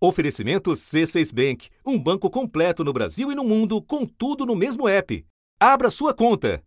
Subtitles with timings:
[0.00, 4.88] Oferecimento C6 Bank, um banco completo no Brasil e no mundo, com tudo no mesmo
[4.88, 5.24] app.
[5.58, 6.62] Abra sua conta.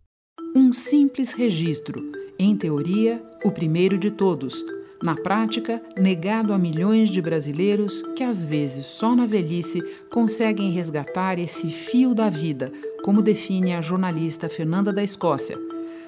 [0.54, 4.62] Um simples registro, em teoria, o primeiro de todos.
[5.02, 9.80] Na prática, negado a milhões de brasileiros que, às vezes, só na velhice
[10.10, 12.70] conseguem resgatar esse fio da vida,
[13.02, 15.58] como define a jornalista Fernanda da Escócia.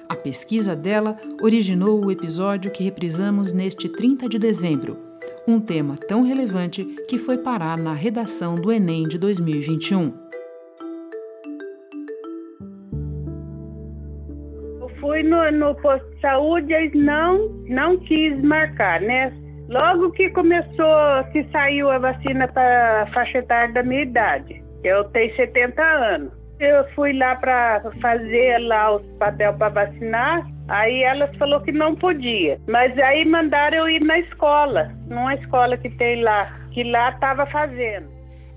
[0.07, 5.04] A pesquisa dela originou o episódio que reprisamos neste 30 de dezembro
[5.47, 10.13] um tema tão relevante que foi parar na redação do Enem de 2021.
[14.81, 19.31] Eu fui no, no posto de saúde, eles não, não quis marcar, né?
[19.69, 25.35] Logo que começou, que saiu a vacina para faixa etária da minha idade, eu tenho
[25.35, 26.44] 70 anos.
[26.59, 31.95] Eu fui lá para fazer lá os papel para vacinar, Aí ela falou que não
[31.95, 32.59] podia.
[32.67, 37.45] Mas aí mandaram eu ir na escola, numa escola que tem lá, que lá estava
[37.47, 38.07] fazendo.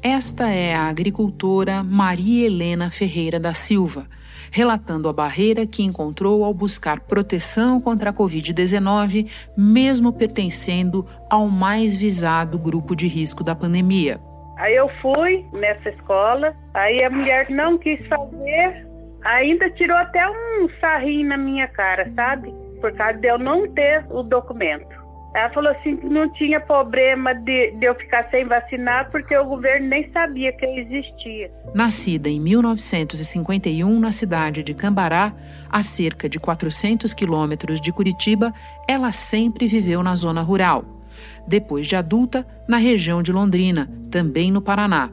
[0.03, 4.07] Esta é a agricultora Maria Helena Ferreira da Silva,
[4.51, 11.97] relatando a barreira que encontrou ao buscar proteção contra a Covid-19, mesmo pertencendo ao mais
[11.97, 14.21] visado grupo de risco da pandemia.
[14.59, 18.89] Aí eu fui nessa escola, aí a mulher não quis fazer,
[19.25, 22.55] Ainda tirou até um sarrinho na minha cara, sabe?
[22.81, 24.97] Por causa de eu não ter o documento.
[25.35, 29.45] Ela falou assim que não tinha problema de, de, eu ficar sem vacinar porque o
[29.45, 31.51] governo nem sabia que existia.
[31.75, 35.33] Nascida em 1951 na cidade de Cambará,
[35.71, 38.55] a cerca de 400 quilômetros de Curitiba,
[38.89, 40.98] ela sempre viveu na zona rural.
[41.47, 45.11] Depois de adulta, na região de Londrina, também no Paraná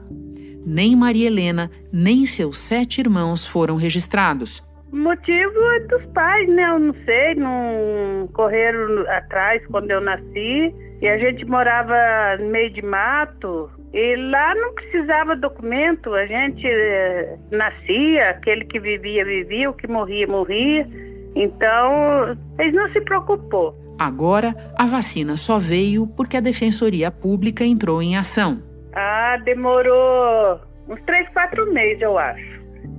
[0.66, 4.66] nem Maria Helena, nem seus sete irmãos foram registrados.
[4.92, 6.64] O motivo é dos pais, né?
[6.64, 10.74] Eu não sei, não correram atrás quando eu nasci.
[11.00, 11.94] E a gente morava
[12.40, 13.70] no meio de mato.
[13.92, 16.12] E lá não precisava documento.
[16.14, 20.86] A gente eh, nascia, aquele que vivia, vivia, o que morria, morria.
[21.34, 23.74] Então, eles não se preocupou.
[23.98, 28.62] Agora, a vacina só veio porque a Defensoria Pública entrou em ação.
[28.94, 32.56] Ah, demorou uns três, quatro meses, eu acho.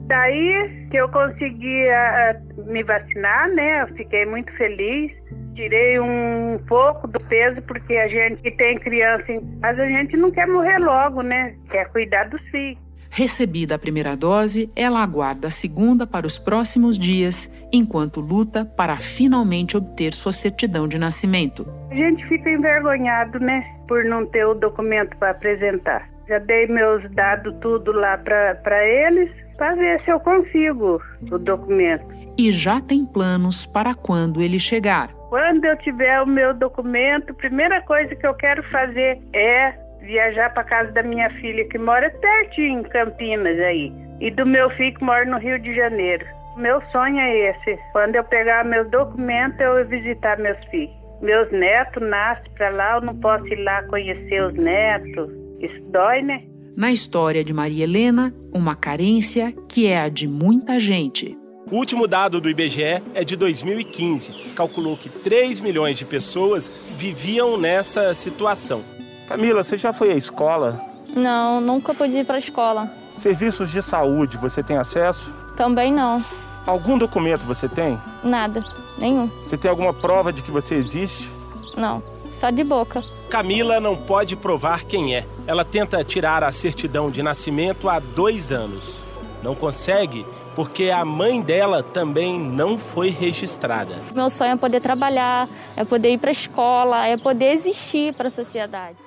[0.08, 3.81] Daí que eu consegui uh, me vacinar, né?
[3.81, 5.12] Eu fiquei muito feliz.
[5.53, 10.16] Tirei um pouco do peso, porque a gente que tem criança em casa, a gente
[10.16, 11.56] não quer morrer logo, né?
[11.69, 12.87] Quer cuidar dos filhos.
[13.09, 18.97] Recebida a primeira dose, ela aguarda a segunda para os próximos dias, enquanto luta para
[18.97, 21.67] finalmente obter sua certidão de nascimento.
[21.91, 26.09] A gente fica envergonhado, né, por não ter o documento para apresentar.
[26.28, 31.01] Já dei meus dados tudo lá para eles, para ver se eu consigo
[31.31, 32.06] o documento.
[32.38, 35.09] E já tem planos para quando ele chegar.
[35.29, 39.73] Quando eu tiver o meu documento, a primeira coisa que eu quero fazer é
[40.07, 43.91] viajar para casa da minha filha que mora pertinho em Campinas aí
[44.22, 46.25] e do meu filho que mora no Rio de Janeiro.
[46.56, 47.78] Meu sonho é esse.
[47.91, 50.96] Quando eu pegar meus documentos, eu vou visitar meus filhos.
[51.22, 55.29] Meus netos nascem para lá, eu não posso ir lá conhecer os netos.
[55.59, 56.44] Isso dói, né?
[56.75, 61.38] Na história de Maria Helena, uma carência que é a de muita gente.
[61.69, 64.53] O último dado do IBGE é de 2015.
[64.56, 68.97] Calculou que 3 milhões de pessoas viviam nessa situação.
[69.28, 70.82] Camila, você já foi à escola?
[71.14, 72.90] Não, nunca pude ir para a escola.
[73.12, 75.34] Serviços de saúde, você tem acesso?
[75.56, 76.24] Também não.
[76.66, 78.00] Algum documento você tem?
[78.24, 78.64] Nada,
[78.98, 79.28] nenhum.
[79.46, 81.30] Você tem alguma prova de que você existe?
[81.76, 82.02] Não,
[82.40, 83.04] só de boca.
[83.30, 85.26] Camila não pode provar quem é.
[85.46, 88.96] Ela tenta tirar a certidão de nascimento há dois anos.
[89.44, 90.26] Não consegue
[90.57, 93.94] porque a mãe dela também não foi registrada.
[94.12, 98.28] Meu sonho é poder trabalhar, é poder ir para a escola, é poder existir para
[98.28, 98.97] a sociedade.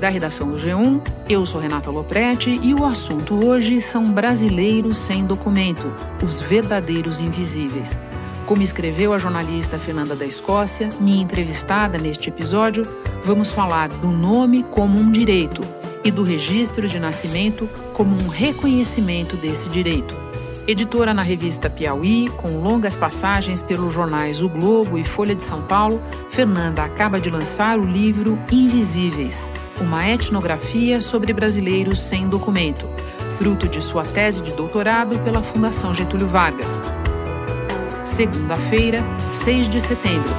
[0.00, 5.24] Da redação do G1, eu sou Renata Loprete e o assunto hoje são brasileiros sem
[5.24, 5.88] documento,
[6.20, 7.96] os verdadeiros invisíveis.
[8.46, 12.82] Como escreveu a jornalista Fernanda da Escócia, minha entrevistada neste episódio,
[13.22, 15.77] vamos falar do nome como um direito
[16.08, 20.16] e do registro de nascimento como um reconhecimento desse direito.
[20.66, 25.60] Editora na revista Piauí, com longas passagens pelos jornais O Globo e Folha de São
[25.62, 26.00] Paulo,
[26.30, 29.50] Fernanda acaba de lançar o livro Invisíveis
[29.80, 32.84] uma etnografia sobre brasileiros sem documento,
[33.38, 36.80] fruto de sua tese de doutorado pela Fundação Getúlio Vargas.
[38.04, 40.30] Segunda-feira, 6 de setembro.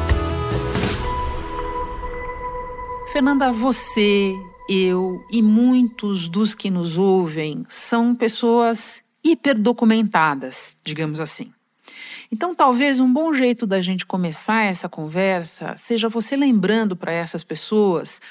[3.12, 4.36] Fernanda, você
[4.70, 11.52] eu e muitos dos que nos ouvem são pessoas hiperdocumentadas, digamos assim.
[12.32, 17.44] Então, talvez um bom jeito da gente começar essa conversa seja você lembrando para essas
[17.44, 18.22] pessoas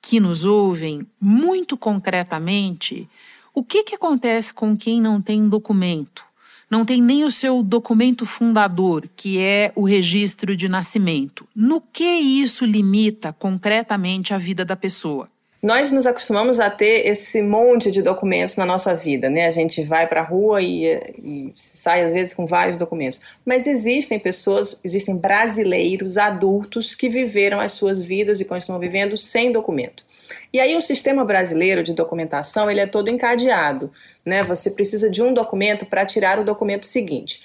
[0.00, 3.06] que nos ouvem muito concretamente
[3.54, 6.24] o que, que acontece com quem não tem documento,
[6.70, 11.46] não tem nem o seu documento fundador, que é o registro de nascimento.
[11.54, 15.28] No que isso limita concretamente a vida da pessoa?
[15.62, 19.46] Nós nos acostumamos a ter esse monte de documentos na noa vida, né?
[19.46, 20.86] A gente vai para a rua e,
[21.22, 23.20] e, sai às vezes com vários documentos.
[23.46, 29.52] Mas existem pessoas, existem brasileiros adultos que viveram as suas vidas e continuam vivendo sem
[29.52, 30.04] documento.
[30.52, 33.88] E aí o sistema brasileiro de documentação ele é todo encadeado,
[34.26, 34.42] né?
[34.42, 37.40] Você precisa de um documento para tirar o documento seguinte.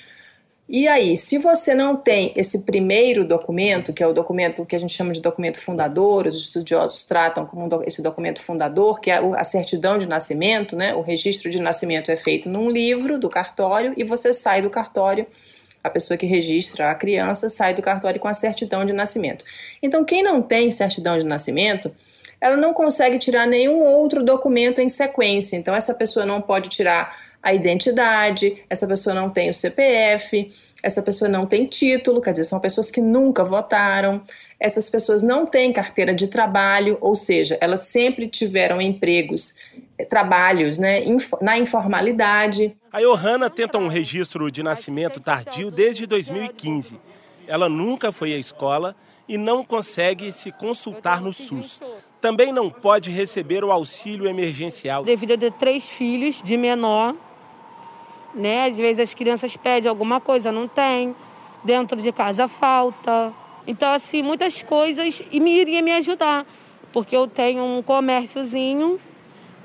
[0.69, 4.79] E aí, se você não tem esse primeiro documento, que é o documento que a
[4.79, 9.43] gente chama de documento fundador, os estudiosos tratam como esse documento fundador, que é a
[9.45, 10.93] certidão de nascimento, né?
[10.93, 15.25] O registro de nascimento é feito num livro do cartório e você sai do cartório
[15.81, 19.45] a pessoa que registra a criança sai do cartório com a certidão de nascimento.
[19.81, 21.91] Então, quem não tem certidão de nascimento,
[22.39, 25.55] ela não consegue tirar nenhum outro documento em sequência.
[25.55, 27.15] Então, essa pessoa não pode tirar
[27.47, 30.53] a identidade, essa pessoa não tem o CPF,
[30.83, 34.21] essa pessoa não tem título, quer dizer, são pessoas que nunca votaram,
[34.59, 39.59] essas pessoas não têm carteira de trabalho, ou seja, elas sempre tiveram empregos,
[39.97, 40.99] eh, trabalhos né,
[41.41, 42.75] na informalidade.
[42.91, 46.99] A Johanna tenta um registro de nascimento tardio desde 2015.
[47.47, 48.93] Ela nunca foi à escola
[49.25, 51.79] e não consegue se consultar no SUS.
[52.19, 55.05] Também não pode receber o auxílio emergencial.
[55.05, 57.15] Devido a ter três filhos de menor,
[58.37, 58.67] né?
[58.67, 61.15] Às vezes as crianças pedem alguma coisa, não tem.
[61.63, 63.33] Dentro de casa falta.
[63.65, 66.45] Então, assim, muitas coisas e me iria me ajudar,
[66.93, 68.99] porque eu tenho um comérciozinho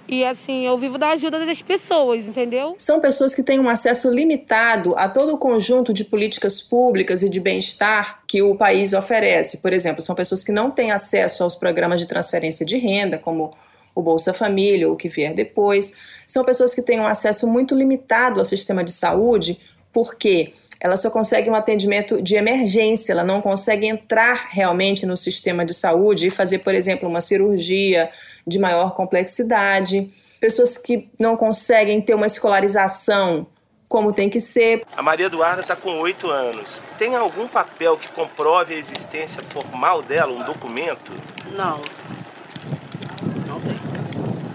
[0.09, 2.75] e assim, eu vivo da ajuda das pessoas, entendeu?
[2.77, 7.29] São pessoas que têm um acesso limitado a todo o conjunto de políticas públicas e
[7.29, 9.59] de bem-estar que o país oferece.
[9.59, 13.55] Por exemplo, são pessoas que não têm acesso aos programas de transferência de renda, como
[13.95, 16.23] o Bolsa Família ou o que vier depois.
[16.27, 19.61] São pessoas que têm um acesso muito limitado ao sistema de saúde,
[19.93, 25.65] porque ela só consegue um atendimento de emergência, ela não consegue entrar realmente no sistema
[25.65, 28.11] de saúde e fazer, por exemplo, uma cirurgia
[28.45, 30.13] de maior complexidade.
[30.41, 33.47] Pessoas que não conseguem ter uma escolarização
[33.93, 34.85] como tem que ser.
[34.97, 36.83] A Maria Eduarda está com oito anos.
[36.99, 41.13] Tem algum papel que comprove a existência formal dela, um documento?
[41.53, 41.79] Não.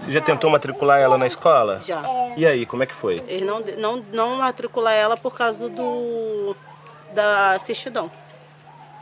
[0.08, 1.82] Você já tentou matricular ela na escola?
[1.84, 2.02] Já.
[2.34, 3.16] E aí, como é que foi?
[3.28, 6.56] Eles não, não, não matricular ela por causa do
[7.12, 8.10] da certidão.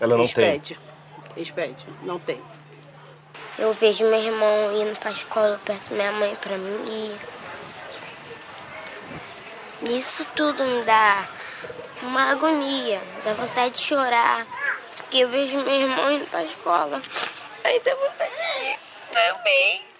[0.01, 0.51] Ela não Eles tem?
[0.51, 0.77] pede.
[1.37, 1.77] Eles pedem.
[2.03, 2.43] Não tem.
[3.57, 7.17] Eu vejo meu irmão indo pra escola, eu peço minha mãe pra mim ir.
[9.97, 11.29] Isso tudo me dá
[12.03, 14.45] uma agonia, dá vontade de chorar.
[14.97, 17.01] Porque eu vejo meu irmão indo pra escola,
[17.63, 18.79] aí dá vontade de ir
[19.13, 19.96] também.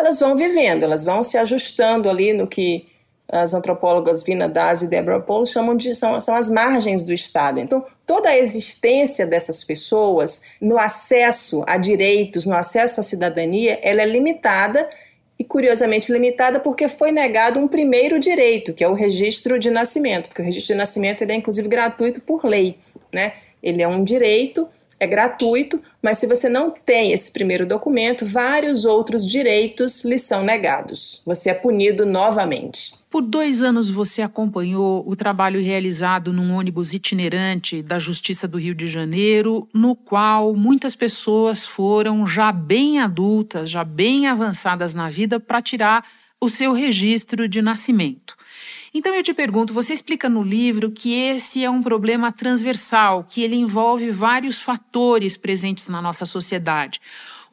[0.00, 2.88] Elas vão vivendo, elas vão se ajustando ali no que
[3.30, 7.60] as antropólogas Vina Daz e Deborah Paul chamam de são, são as margens do Estado.
[7.60, 14.02] Então, toda a existência dessas pessoas no acesso a direitos, no acesso à cidadania, ela
[14.02, 14.88] é limitada
[15.38, 20.28] e curiosamente limitada porque foi negado um primeiro direito, que é o registro de nascimento,
[20.28, 22.78] porque o registro de nascimento ele é inclusive gratuito por lei,
[23.12, 23.34] né?
[23.62, 24.66] Ele é um direito
[25.00, 30.44] é gratuito, mas se você não tem esse primeiro documento, vários outros direitos lhe são
[30.44, 31.22] negados.
[31.24, 32.92] Você é punido novamente.
[33.10, 38.74] Por dois anos você acompanhou o trabalho realizado num ônibus itinerante da Justiça do Rio
[38.74, 45.40] de Janeiro, no qual muitas pessoas foram já bem adultas, já bem avançadas na vida,
[45.40, 46.04] para tirar
[46.40, 48.36] o seu registro de nascimento.
[48.92, 53.42] Então eu te pergunto, você explica no livro que esse é um problema transversal, que
[53.42, 57.00] ele envolve vários fatores presentes na nossa sociedade.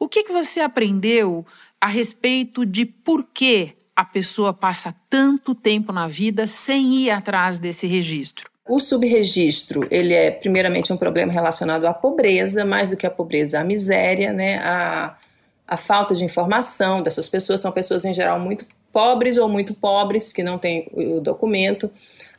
[0.00, 1.46] O que, que você aprendeu
[1.80, 7.58] a respeito de por que a pessoa passa tanto tempo na vida sem ir atrás
[7.58, 8.50] desse registro?
[8.68, 13.60] O subregistro, ele é primeiramente um problema relacionado à pobreza, mais do que a pobreza,
[13.60, 14.58] à miséria, né?
[14.58, 15.16] A,
[15.66, 20.32] a falta de informação dessas pessoas são pessoas em geral muito pobres ou muito pobres
[20.32, 21.90] que não têm o documento.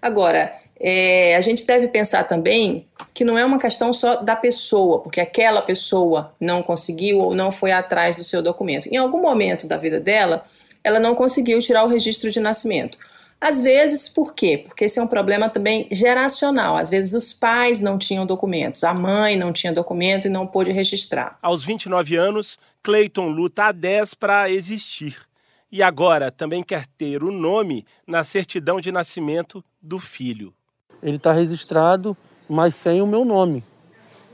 [0.02, 5.02] Agora, é, a gente deve pensar também que não é uma questão só da pessoa,
[5.02, 8.88] porque aquela pessoa não conseguiu ou não foi atrás do seu documento.
[8.88, 10.44] Em algum momento da vida dela,
[10.84, 12.98] ela não conseguiu tirar o registro de nascimento.
[13.42, 14.64] Às vezes, por quê?
[14.66, 16.76] Porque esse é um problema também geracional.
[16.76, 20.72] Às vezes, os pais não tinham documentos, a mãe não tinha documento e não pôde
[20.72, 21.38] registrar.
[21.42, 25.29] Aos 29 anos, Clayton luta há 10 para existir
[25.72, 30.54] e agora também quer ter o nome na certidão de nascimento do filho.
[31.02, 33.64] ele está registrado, mas sem o meu nome.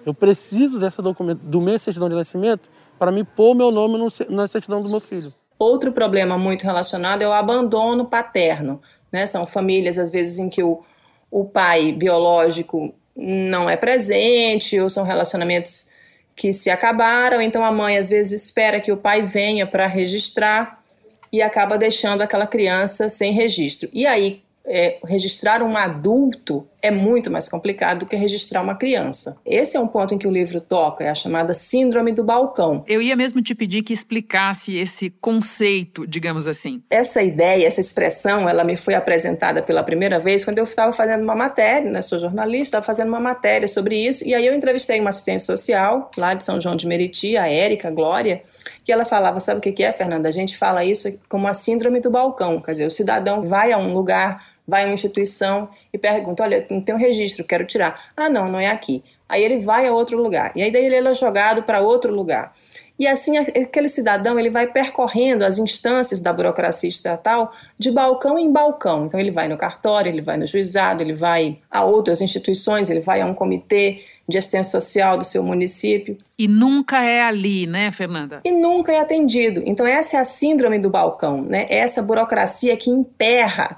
[0.05, 4.07] Eu preciso dessa documento, do meu certidão de nascimento para me pôr meu nome no,
[4.29, 5.33] na certidão do meu filho.
[5.59, 8.81] Outro problema muito relacionado é o abandono paterno.
[9.11, 9.25] Né?
[9.25, 10.81] São famílias, às vezes, em que o,
[11.29, 15.89] o pai biológico não é presente, ou são relacionamentos
[16.35, 20.83] que se acabaram, então a mãe às vezes espera que o pai venha para registrar
[21.31, 23.89] e acaba deixando aquela criança sem registro.
[23.93, 29.39] E aí, é, registrar um adulto é muito mais complicado do que registrar uma criança.
[29.45, 32.83] Esse é um ponto em que o livro toca, é a chamada síndrome do balcão.
[32.87, 36.83] Eu ia mesmo te pedir que explicasse esse conceito, digamos assim.
[36.89, 41.23] Essa ideia, essa expressão, ela me foi apresentada pela primeira vez quando eu estava fazendo
[41.23, 44.99] uma matéria, né, sou jornalista, estava fazendo uma matéria sobre isso, e aí eu entrevistei
[44.99, 48.43] uma assistente social lá de São João de Meriti, a Érica Glória,
[48.83, 50.29] que ela falava, sabe o que é, Fernanda?
[50.29, 53.77] A gente fala isso como a síndrome do balcão, quer dizer, o cidadão vai a
[53.77, 58.11] um lugar vai a uma instituição e pergunta: olha, não tem um registro, quero tirar.
[58.15, 59.03] Ah, não, não é aqui.
[59.27, 60.51] Aí ele vai a outro lugar.
[60.55, 62.53] E aí daí ele é jogado para outro lugar.
[62.97, 68.51] E assim aquele cidadão ele vai percorrendo as instâncias da burocracia estatal de balcão em
[68.51, 69.05] balcão.
[69.05, 73.01] Então ele vai no cartório, ele vai no juizado, ele vai a outras instituições, ele
[73.01, 76.17] vai a um comitê de assistência social do seu município.
[76.37, 78.41] E nunca é ali, né, Fernanda?
[78.45, 79.61] E nunca é atendido.
[79.65, 81.67] Então essa é a síndrome do balcão, né?
[81.69, 83.77] É essa burocracia que emperra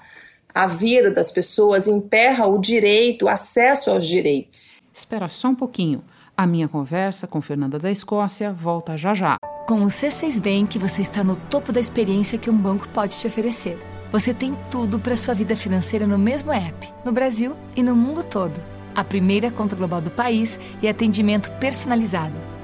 [0.53, 4.71] a vida das pessoas, emperra o direito, o acesso aos direitos.
[4.93, 6.03] Espera só um pouquinho.
[6.35, 9.37] A minha conversa com Fernanda da Escócia volta já já.
[9.67, 13.27] Com o C6 Bank, você está no topo da experiência que um banco pode te
[13.27, 13.77] oferecer.
[14.11, 18.23] Você tem tudo para sua vida financeira no mesmo app, no Brasil e no mundo
[18.23, 22.33] todo a primeira conta global do país e atendimento personalizado,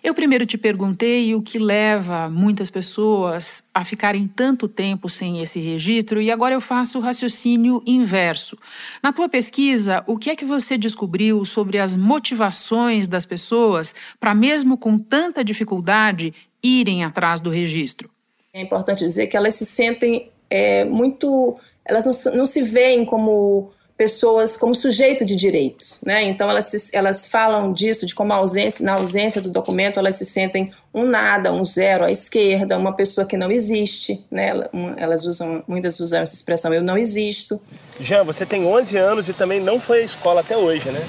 [0.00, 5.58] Eu primeiro te perguntei o que leva muitas pessoas a ficarem tanto tempo sem esse
[5.58, 8.56] registro e agora eu faço o raciocínio inverso.
[9.02, 14.36] Na tua pesquisa, o que é que você descobriu sobre as motivações das pessoas para,
[14.36, 18.08] mesmo com tanta dificuldade, irem atrás do registro?
[18.52, 21.56] É importante dizer que elas se sentem é, muito.
[21.84, 26.22] Elas não, não se veem como pessoas como sujeito de direitos, né?
[26.22, 30.24] Então elas, se, elas falam disso, de como ausência, na ausência do documento elas se
[30.24, 34.52] sentem um nada, um zero à esquerda, uma pessoa que não existe, né?
[34.96, 37.60] Elas usam, muitas usam essa expressão, eu não existo.
[37.98, 41.04] Jean, você tem 11 anos e também não foi à escola até hoje, né?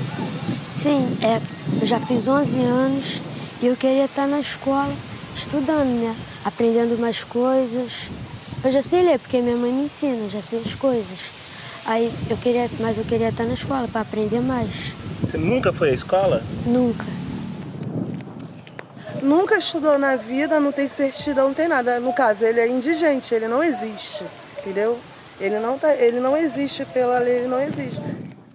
[0.71, 1.39] Sim, é,
[1.79, 3.21] eu já fiz 11 anos
[3.61, 4.91] e eu queria estar na escola
[5.35, 6.15] estudando, né?
[6.43, 7.93] Aprendendo mais coisas.
[8.63, 11.19] Eu já sei ler porque minha mãe me ensina, já sei as coisas.
[11.89, 14.93] Aí eu queria, mas eu queria estar na escola para aprender mais.
[15.21, 16.43] Você nunca foi à escola?
[16.63, 17.03] Nunca.
[19.23, 21.99] Nunca estudou na vida, não tem certidão, não tem nada.
[21.99, 24.23] No caso, ele é indigente, ele não existe,
[24.59, 24.99] entendeu?
[25.41, 28.03] Ele não, tá, ele não existe pela lei, ele não existe.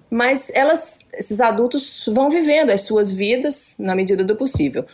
[0.09, 4.87] Mas elas, esses adultos vão vivendo as suas vidas na medida do possível.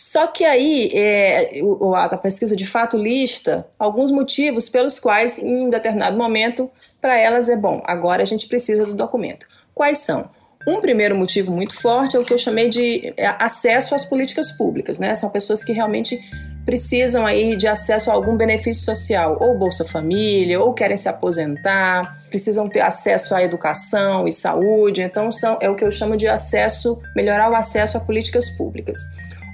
[0.00, 1.60] Só que aí é,
[1.92, 7.56] a pesquisa de fato lista alguns motivos pelos quais, em determinado momento, para elas é
[7.56, 9.44] bom, agora a gente precisa do documento.
[9.74, 10.30] Quais são?
[10.68, 14.52] Um primeiro motivo muito forte é o que eu chamei de é, acesso às políticas
[14.52, 15.14] públicas, né?
[15.14, 16.20] São pessoas que realmente
[16.64, 22.22] precisam aí de acesso a algum benefício social, ou Bolsa Família, ou querem se aposentar,
[22.28, 25.00] precisam ter acesso à educação e saúde.
[25.00, 28.98] Então são, é o que eu chamo de acesso, melhorar o acesso a políticas públicas.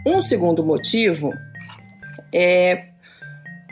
[0.06, 1.32] Um segundo motivo
[2.32, 2.84] é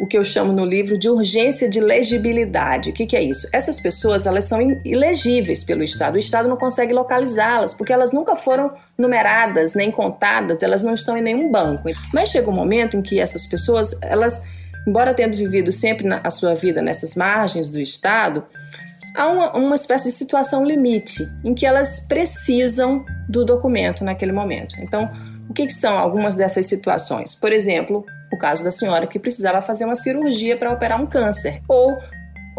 [0.01, 2.91] o que eu chamo no livro de urgência de legibilidade.
[2.91, 3.47] O que, que, é isso?
[3.53, 6.15] Essas pessoas elas são ilegíveis pelo Estado.
[6.15, 10.63] O Estado não consegue localizá-las porque elas nunca foram numeradas nem contadas.
[10.63, 11.89] Elas não estão em nenhum banco.
[12.13, 14.43] Mas chega um momento em que essas pessoas, elas,
[14.87, 18.45] embora tendo vivido sempre a sua vida nessas margens do Estado,
[19.17, 24.75] há uma, uma espécie de situação limite em que elas precisam do documento naquele momento.
[24.81, 25.11] Então
[25.49, 27.35] o que, que são algumas dessas situações?
[27.35, 31.61] Por exemplo, o caso da senhora que precisava fazer uma cirurgia para operar um câncer,
[31.69, 31.97] ou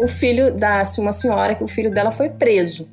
[0.00, 2.88] o filho da uma senhora que o filho dela foi preso.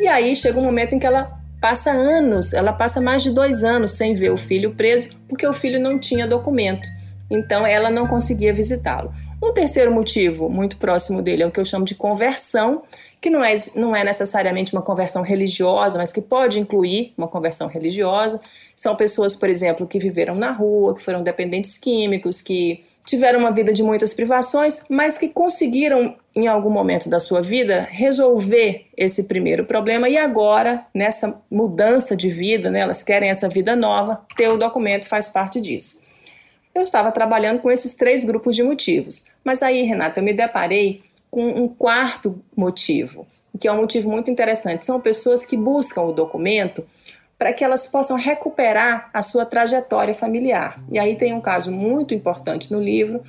[0.00, 3.64] E aí chega um momento em que ela passa anos, ela passa mais de dois
[3.64, 6.86] anos sem ver o filho preso, porque o filho não tinha documento.
[7.34, 9.12] Então ela não conseguia visitá-lo.
[9.42, 12.82] Um terceiro motivo, muito próximo dele, é o que eu chamo de conversão,
[13.20, 17.66] que não é, não é necessariamente uma conversão religiosa, mas que pode incluir uma conversão
[17.66, 18.40] religiosa.
[18.76, 23.50] São pessoas, por exemplo, que viveram na rua, que foram dependentes químicos, que tiveram uma
[23.50, 29.24] vida de muitas privações, mas que conseguiram, em algum momento da sua vida, resolver esse
[29.24, 34.48] primeiro problema e agora, nessa mudança de vida, né, elas querem essa vida nova, ter
[34.48, 36.03] o documento faz parte disso.
[36.74, 41.02] Eu estava trabalhando com esses três grupos de motivos, mas aí, Renata, eu me deparei
[41.30, 43.26] com um quarto motivo,
[43.58, 44.84] que é um motivo muito interessante.
[44.84, 46.84] São pessoas que buscam o documento
[47.38, 50.80] para que elas possam recuperar a sua trajetória familiar.
[50.90, 53.22] E aí tem um caso muito importante no livro,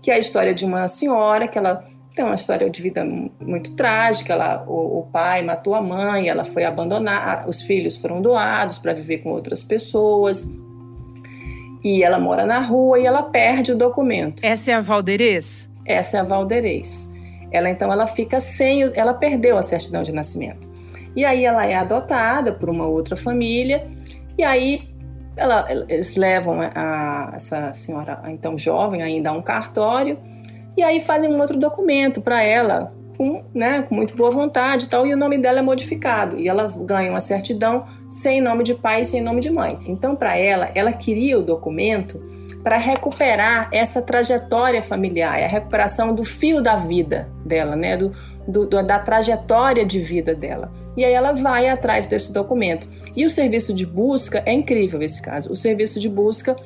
[0.00, 3.76] que é a história de uma senhora que ela tem uma história de vida muito
[3.76, 4.32] trágica.
[4.32, 8.92] Ela, o, o pai matou a mãe, ela foi abandonada, os filhos foram doados para
[8.92, 10.52] viver com outras pessoas.
[11.82, 14.44] E ela mora na rua e ela perde o documento.
[14.44, 15.68] Essa é a Valderez?
[15.84, 17.08] Essa é a Valderez.
[17.50, 20.70] Ela então ela fica sem, ela perdeu a certidão de nascimento.
[21.16, 23.88] E aí ela é adotada por uma outra família
[24.36, 24.88] e aí
[25.36, 30.18] ela, eles levam a, a, essa senhora então jovem ainda a um cartório
[30.76, 34.88] e aí fazem um outro documento para ela com, né, com muito boa vontade e
[34.88, 36.38] tal, e o nome dela é modificado.
[36.38, 39.76] E ela ganha uma certidão sem nome de pai e sem nome de mãe.
[39.88, 42.22] Então, para ela, ela queria o documento
[42.62, 47.96] para recuperar essa trajetória familiar, é a recuperação do fio da vida dela, né?
[47.96, 48.12] Do,
[48.46, 50.70] do, da trajetória de vida dela.
[50.96, 52.88] E aí ela vai atrás desse documento.
[53.16, 55.52] E o serviço de busca é incrível esse caso.
[55.52, 56.56] O serviço de busca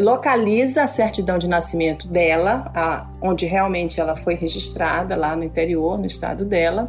[0.00, 5.98] localiza a certidão de nascimento dela, a, onde realmente ela foi registrada lá no interior,
[5.98, 6.88] no estado dela.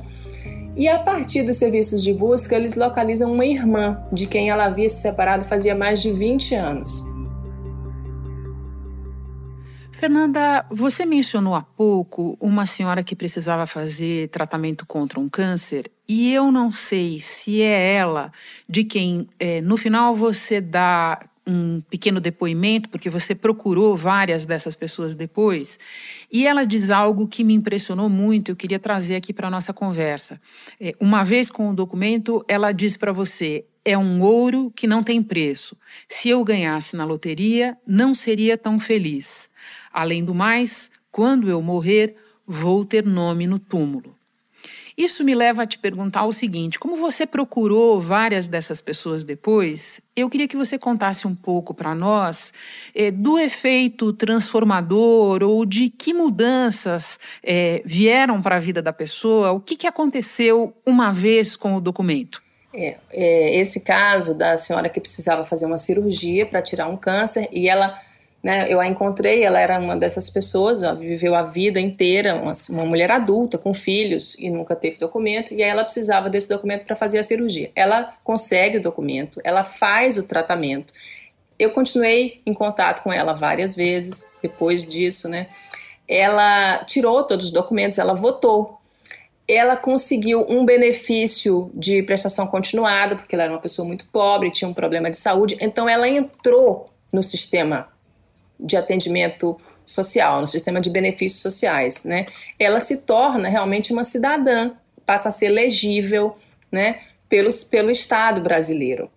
[0.76, 4.90] E a partir dos serviços de busca, eles localizam uma irmã de quem ela havia
[4.90, 7.04] se separado fazia mais de 20 anos.
[9.92, 16.34] Fernanda, você mencionou há pouco uma senhora que precisava fazer tratamento contra um câncer, e
[16.34, 18.32] eu não sei se é ela
[18.68, 24.76] de quem, é, no final, você dá um pequeno depoimento, porque você procurou várias dessas
[24.76, 25.78] pessoas depois,
[26.32, 29.74] e ela diz algo que me impressionou muito, eu queria trazer aqui para a nossa
[29.74, 30.40] conversa.
[30.80, 35.04] É, uma vez com o documento, ela diz para você: é um ouro que não
[35.04, 35.76] tem preço.
[36.08, 39.50] Se eu ganhasse na loteria, não seria tão feliz.
[39.92, 42.16] Além do mais, quando eu morrer,
[42.48, 44.16] vou ter nome no túmulo.
[44.98, 50.00] Isso me leva a te perguntar o seguinte: como você procurou várias dessas pessoas depois,
[50.16, 52.54] eu queria que você contasse um pouco para nós
[52.94, 59.52] eh, do efeito transformador ou de que mudanças eh, vieram para a vida da pessoa,
[59.52, 62.42] o que, que aconteceu uma vez com o documento.
[62.76, 67.48] É, é, esse caso da senhora que precisava fazer uma cirurgia para tirar um câncer
[67.52, 68.00] e ela
[68.44, 72.52] né, eu a encontrei, ela era uma dessas pessoas, ela viveu a vida inteira, uma,
[72.70, 76.84] uma mulher adulta, com filhos, e nunca teve documento, e aí ela precisava desse documento
[76.84, 77.72] para fazer a cirurgia.
[77.74, 80.94] Ela consegue o documento, ela faz o tratamento.
[81.58, 85.48] Eu continuei em contato com ela várias vezes depois disso, né?
[86.06, 88.78] Ela tirou todos os documentos, ela votou.
[89.48, 94.68] Ela conseguiu um benefício de prestação continuada, porque ela era uma pessoa muito pobre, tinha
[94.68, 97.93] um problema de saúde, então ela entrou no sistema
[98.60, 102.26] de atendimento social, no sistema de benefícios sociais, né?
[102.58, 104.72] Ela se torna realmente uma cidadã,
[105.06, 106.36] passa a ser legível,
[106.72, 109.10] né, pelos, pelo Estado brasileiro.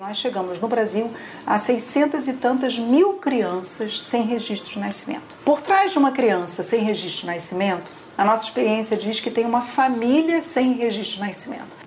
[0.00, 1.08] Nós chegamos no Brasil
[1.46, 5.36] a 600 e tantas mil crianças sem registro de nascimento.
[5.44, 9.44] Por trás de uma criança sem registro de nascimento, a nossa experiência diz que tem
[9.44, 11.83] uma família sem registro de nascimento.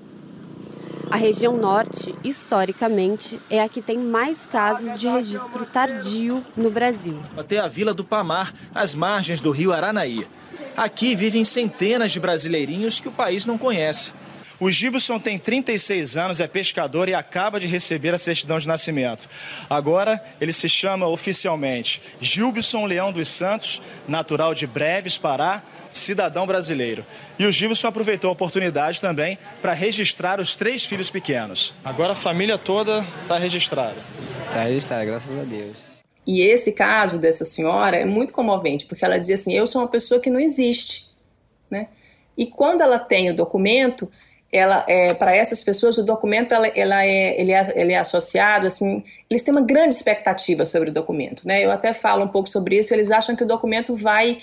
[1.09, 7.17] A região norte, historicamente, é a que tem mais casos de registro tardio no Brasil.
[7.37, 10.27] Até a Vila do Pamar, às margens do rio Aranaí.
[10.75, 14.13] Aqui vivem centenas de brasileirinhos que o país não conhece.
[14.59, 19.29] O Gibson tem 36 anos, é pescador e acaba de receber a certidão de nascimento.
[19.69, 27.05] Agora ele se chama oficialmente Gilbson Leão dos Santos, natural de Breves, Pará, cidadão brasileiro.
[27.37, 31.75] E o Gilson aproveitou a oportunidade também para registrar os três filhos pequenos.
[31.85, 34.01] Agora a família toda está registrada.
[34.47, 35.77] Está registrada, graças a Deus.
[36.25, 39.87] E esse caso dessa senhora é muito comovente, porque ela dizia assim: eu sou uma
[39.87, 41.07] pessoa que não existe.
[41.69, 41.87] Né?
[42.37, 44.11] E quando ela tem o documento,
[44.51, 48.67] ela é, para essas pessoas o documento ela, ela é, ele é, ele é associado
[48.67, 52.49] assim eles têm uma grande expectativa sobre o documento né eu até falo um pouco
[52.49, 54.39] sobre isso eles acham que o documento vai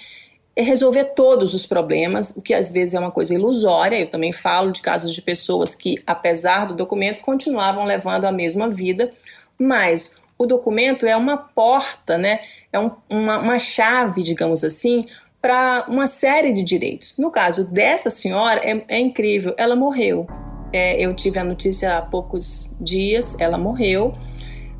[0.57, 3.99] resolver todos os problemas, o que às vezes é uma coisa ilusória.
[3.99, 8.69] Eu também falo de casos de pessoas que, apesar do documento, continuavam levando a mesma
[8.69, 9.11] vida,
[9.59, 12.40] mas o o documento é uma porta, né?
[12.73, 15.07] É um, uma, uma chave, digamos assim,
[15.44, 17.18] para uma série de direitos.
[17.18, 20.26] No caso dessa senhora, é, é incrível, ela morreu.
[20.72, 24.14] É, eu tive a notícia há poucos dias, ela morreu,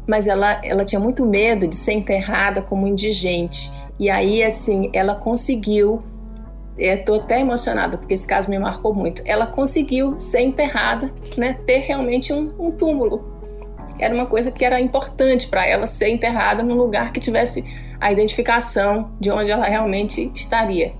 [0.07, 3.70] mas ela, ela tinha muito medo de ser enterrada como indigente.
[4.00, 6.03] E aí, assim, ela conseguiu.
[6.79, 9.22] Estou até emocionada porque esse caso me marcou muito.
[9.27, 13.35] Ela conseguiu ser enterrada, né, ter realmente um, um túmulo
[13.98, 17.64] era uma coisa que era importante para ela ser enterrada num lugar que tivesse
[18.00, 20.94] a identificação de onde ela realmente estaria.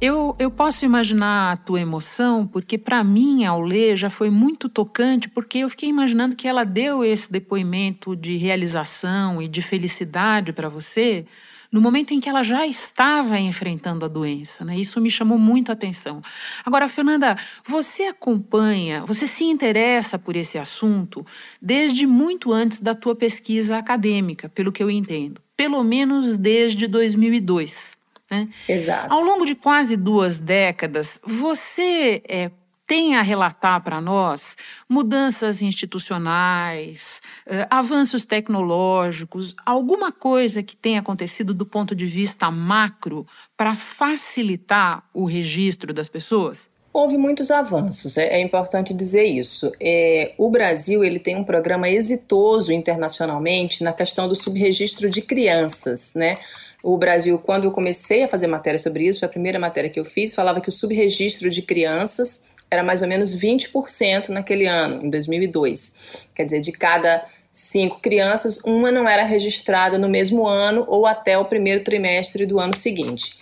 [0.00, 4.68] Eu, eu posso imaginar a tua emoção, porque para mim, ao ler, já foi muito
[4.68, 10.52] tocante, porque eu fiquei imaginando que ela deu esse depoimento de realização e de felicidade
[10.52, 11.26] para você
[11.70, 14.64] no momento em que ela já estava enfrentando a doença.
[14.64, 14.78] Né?
[14.78, 16.22] Isso me chamou muito a atenção.
[16.64, 21.26] Agora, Fernanda, você acompanha, você se interessa por esse assunto
[21.60, 25.40] desde muito antes da tua pesquisa acadêmica, pelo que eu entendo.
[25.56, 27.98] Pelo menos desde 2002.
[28.30, 28.48] Né?
[28.68, 29.12] Exato.
[29.12, 32.50] Ao longo de quase duas décadas, você é,
[32.88, 34.56] tem a relatar para nós
[34.88, 43.26] mudanças institucionais, uh, avanços tecnológicos, alguma coisa que tenha acontecido do ponto de vista macro
[43.58, 46.70] para facilitar o registro das pessoas?
[46.90, 49.70] Houve muitos avanços, é, é importante dizer isso.
[49.78, 56.12] É, o Brasil ele tem um programa exitoso internacionalmente na questão do subregistro de crianças,
[56.14, 56.38] né?
[56.82, 60.00] O Brasil, quando eu comecei a fazer matéria sobre isso, foi a primeira matéria que
[60.00, 65.04] eu fiz, falava que o subregistro de crianças era mais ou menos 20% naquele ano,
[65.04, 66.28] em 2002.
[66.34, 71.36] Quer dizer, de cada cinco crianças, uma não era registrada no mesmo ano ou até
[71.36, 73.38] o primeiro trimestre do ano seguinte.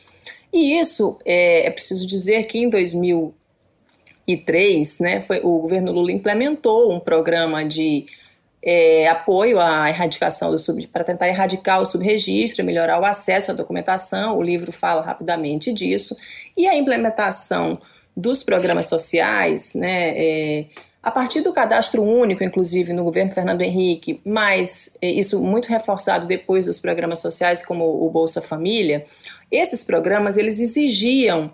[0.53, 6.93] E isso é, é preciso dizer que em 2003, né, foi, o governo Lula implementou
[6.93, 8.07] um programa de
[8.63, 13.55] é, apoio à erradicação do sub, para tentar erradicar o subregistro, melhorar o acesso à
[13.55, 14.39] documentação.
[14.39, 16.17] O livro fala rapidamente disso
[16.57, 17.79] e a implementação
[18.17, 20.67] dos programas sociais, né, é,
[21.03, 26.27] a partir do cadastro único, inclusive no governo Fernando Henrique, mas é, isso muito reforçado
[26.27, 29.05] depois dos programas sociais como o Bolsa Família,
[29.51, 31.53] esses programas eles exigiam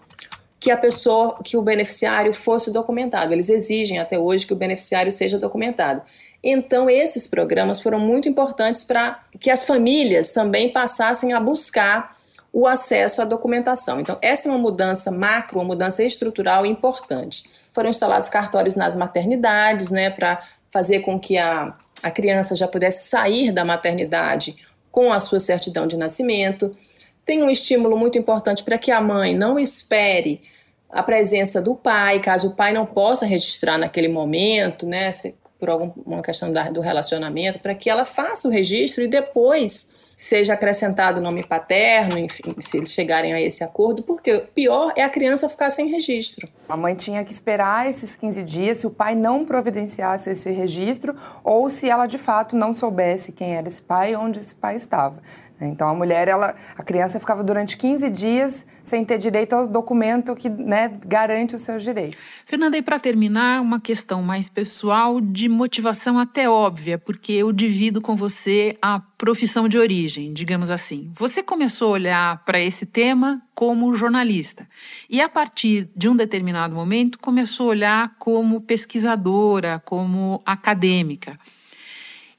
[0.58, 3.32] que a pessoa, que o beneficiário fosse documentado.
[3.32, 6.02] Eles exigem até hoje que o beneficiário seja documentado.
[6.40, 12.16] Então, esses programas foram muito importantes para que as famílias também passassem a buscar
[12.52, 13.98] o acesso à documentação.
[13.98, 17.44] Então, essa é uma mudança macro, uma mudança estrutural importante.
[17.72, 23.08] Foram instalados cartórios nas maternidades, né, para fazer com que a, a criança já pudesse
[23.08, 24.56] sair da maternidade
[24.90, 26.76] com a sua certidão de nascimento.
[27.24, 30.42] Tem um estímulo muito importante para que a mãe não espere
[30.90, 35.10] a presença do pai, caso o pai não possa registrar naquele momento, né,
[35.58, 41.20] por alguma questão do relacionamento, para que ela faça o registro e depois seja acrescentado
[41.20, 45.08] o nome paterno, enfim, se eles chegarem a esse acordo, porque o pior é a
[45.08, 46.48] criança ficar sem registro.
[46.68, 51.16] A mãe tinha que esperar esses 15 dias se o pai não providenciasse esse registro
[51.44, 54.76] ou se ela de fato não soubesse quem era esse pai e onde esse pai
[54.76, 55.22] estava.
[55.66, 60.34] Então a mulher, ela, a criança ficava durante 15 dias sem ter direito ao documento
[60.34, 62.24] que né, garante os seus direitos.
[62.44, 68.00] Fernanda, e para terminar, uma questão mais pessoal de motivação até óbvia, porque eu divido
[68.00, 71.10] com você a profissão de origem, digamos assim.
[71.14, 74.68] Você começou a olhar para esse tema como jornalista
[75.08, 81.38] e a partir de um determinado momento começou a olhar como pesquisadora, como acadêmica.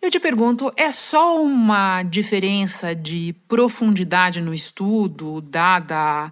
[0.04, 6.30] Eu te pergunto, é só uma diferença de profundidade no estudo, dada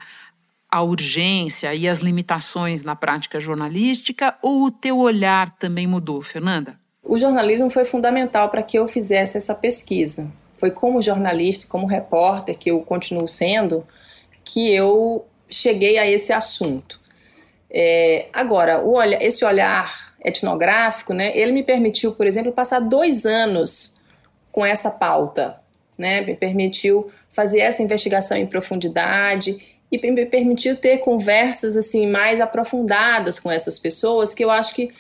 [0.69, 6.77] a urgência e as limitações na prática jornalística, ou o teu olhar também mudou, Fernanda?
[7.01, 10.29] O jornalismo foi fundamental para que eu fizesse essa pesquisa.
[10.57, 13.88] Foi como jornalista, como repórter, que eu continuo sendo,
[14.43, 16.99] que eu cheguei a esse assunto.
[17.73, 24.01] É, agora, olha, esse olhar etnográfico, né, ele me permitiu, por exemplo, passar dois anos
[24.51, 25.55] com essa pauta,
[25.97, 32.41] né, me permitiu fazer essa investigação em profundidade e me permitiu ter conversas assim mais
[32.41, 34.91] aprofundadas com essas pessoas que eu acho que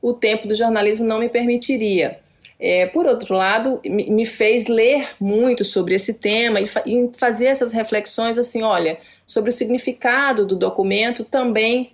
[0.00, 2.20] o tempo do jornalismo não me permitiria.
[2.58, 7.46] É, por outro lado, me fez ler muito sobre esse tema e, fa e fazer
[7.46, 11.92] essas reflexões assim, olha, sobre o significado do documento também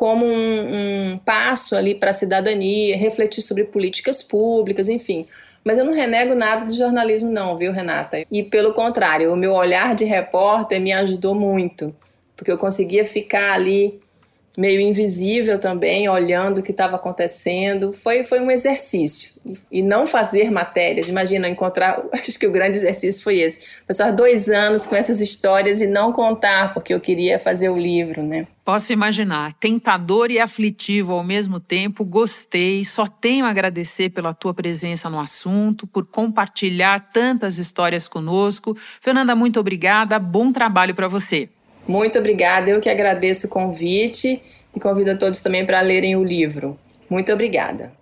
[0.00, 5.26] como um, um passo ali para a cidadania, refletir sobre políticas públicas, enfim.
[5.62, 8.24] Mas eu não renego nada do jornalismo, não, viu, Renata?
[8.32, 11.94] E pelo contrário, o meu olhar de repórter me ajudou muito,
[12.34, 14.00] porque eu conseguia ficar ali
[14.56, 17.92] meio invisível também, olhando o que estava acontecendo.
[17.92, 19.40] Foi, foi um exercício.
[19.70, 22.02] E não fazer matérias, imagina, encontrar.
[22.12, 23.60] Acho que o grande exercício foi esse.
[23.86, 28.22] Passar dois anos com essas histórias e não contar, porque eu queria fazer o livro,
[28.22, 28.46] né?
[28.64, 29.54] Posso imaginar.
[29.54, 32.04] Tentador e aflitivo ao mesmo tempo.
[32.04, 32.84] Gostei.
[32.84, 38.76] Só tenho a agradecer pela tua presença no assunto, por compartilhar tantas histórias conosco.
[39.00, 40.18] Fernanda, muito obrigada.
[40.18, 41.48] Bom trabalho para você.
[41.86, 44.40] Muito obrigada, eu que agradeço o convite
[44.74, 46.78] e convido a todos também para lerem o livro.
[47.08, 47.92] Muito obrigada.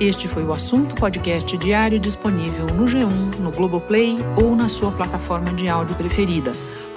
[0.00, 5.52] Este foi o assunto podcast diário disponível no G1, no Globoplay ou na sua plataforma
[5.52, 6.52] de áudio preferida.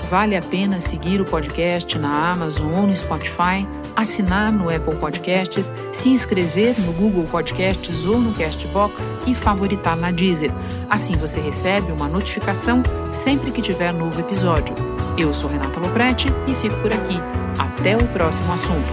[0.08, 5.72] Vale a pena seguir o podcast na Amazon ou no Spotify assinar no Apple Podcasts,
[5.92, 10.52] se inscrever no Google Podcasts ou no Castbox e favoritar na Deezer.
[10.90, 14.74] Assim você recebe uma notificação sempre que tiver novo episódio.
[15.18, 17.18] Eu sou Renata Loprete e fico por aqui.
[17.60, 18.90] Até o próximo assunto.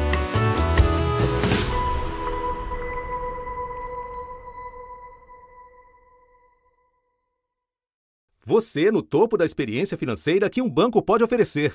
[8.45, 11.75] Você no topo da experiência financeira que um banco pode oferecer.